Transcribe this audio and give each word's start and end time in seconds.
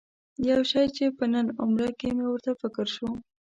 یو 0.49 0.61
شی 0.71 0.85
چې 0.95 1.05
په 1.17 1.25
نن 1.33 1.47
عمره 1.61 1.89
کې 1.99 2.09
مې 2.15 2.25
ورته 2.29 2.51
فکر 2.61 2.85
شو. 2.95 3.09